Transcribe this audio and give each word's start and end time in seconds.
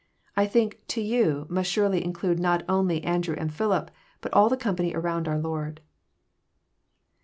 I 0.35 0.47
think" 0.47 0.81
to 0.95 0.99
yon" 0.99 1.45
mast 1.51 1.71
sarely 1.71 2.03
include 2.03 2.39
not 2.39 2.63
only 2.67 3.03
Andrew 3.03 3.35
and 3.37 3.53
Philip, 3.53 3.91
bat 4.21 4.33
all 4.33 4.49
the 4.49 4.57
company 4.57 4.93
aronnd 4.93 5.27
oar 5.27 5.37
Lord. 5.37 5.79